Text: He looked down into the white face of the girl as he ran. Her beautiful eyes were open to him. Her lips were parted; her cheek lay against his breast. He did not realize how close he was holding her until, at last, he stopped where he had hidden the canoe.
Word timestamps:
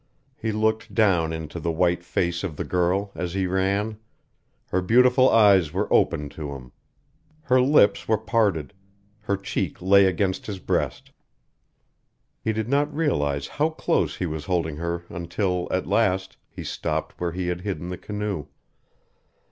He 0.35 0.51
looked 0.51 0.95
down 0.95 1.31
into 1.31 1.59
the 1.59 1.69
white 1.71 2.03
face 2.03 2.43
of 2.43 2.55
the 2.55 2.63
girl 2.63 3.11
as 3.13 3.35
he 3.35 3.45
ran. 3.45 3.99
Her 4.69 4.81
beautiful 4.81 5.29
eyes 5.29 5.71
were 5.73 5.87
open 5.93 6.27
to 6.29 6.55
him. 6.55 6.71
Her 7.43 7.61
lips 7.61 8.07
were 8.07 8.17
parted; 8.17 8.73
her 9.19 9.37
cheek 9.37 9.79
lay 9.79 10.05
against 10.07 10.47
his 10.47 10.57
breast. 10.57 11.11
He 12.43 12.51
did 12.51 12.67
not 12.67 12.91
realize 12.91 13.47
how 13.47 13.69
close 13.69 14.15
he 14.15 14.25
was 14.25 14.45
holding 14.45 14.77
her 14.77 15.03
until, 15.07 15.67
at 15.69 15.85
last, 15.85 16.35
he 16.49 16.63
stopped 16.63 17.21
where 17.21 17.33
he 17.33 17.49
had 17.49 17.61
hidden 17.61 17.89
the 17.89 17.97
canoe. 17.99 18.47